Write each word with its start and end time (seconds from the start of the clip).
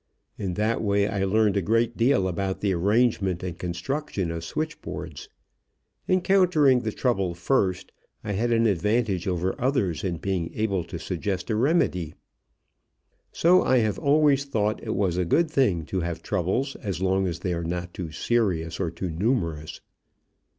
In 0.35 0.55
that 0.55 0.81
way 0.81 1.05
I 1.07 1.23
learned 1.25 1.57
a 1.57 1.61
great 1.61 1.95
deal 1.95 2.27
about 2.27 2.59
the 2.61 2.73
arrangement 2.73 3.43
and 3.43 3.55
construction 3.55 4.31
of 4.31 4.43
switchboards. 4.43 5.29
Encountering 6.09 6.79
the 6.79 6.91
trouble 6.91 7.35
first, 7.35 7.91
I 8.23 8.31
had 8.31 8.51
an 8.51 8.65
advantage 8.65 9.27
over 9.27 9.53
others 9.61 10.03
in 10.03 10.17
being 10.17 10.51
able 10.55 10.83
to 10.85 10.97
suggest 10.97 11.51
a 11.51 11.55
remedy. 11.55 12.15
So 13.31 13.61
I 13.63 13.77
have 13.77 13.99
always 13.99 14.43
thought 14.45 14.81
it 14.81 14.95
was 14.95 15.17
a 15.17 15.23
good 15.23 15.51
thing 15.51 15.85
to 15.93 15.99
have 15.99 16.23
troubles, 16.23 16.75
as 16.77 16.99
long 16.99 17.27
as 17.27 17.37
they 17.41 17.53
are 17.53 17.63
not 17.63 17.93
too 17.93 18.09
serious 18.09 18.79
or 18.79 18.89
too 18.89 19.11
numerous. 19.11 19.81